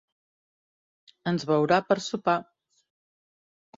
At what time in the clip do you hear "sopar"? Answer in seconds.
2.07-2.39